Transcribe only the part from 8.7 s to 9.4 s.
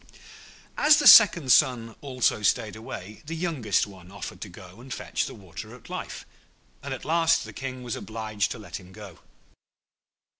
him go.